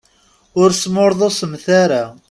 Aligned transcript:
Ur 0.61 0.69
smurḍusemt 0.81 1.65
ara. 1.83 2.03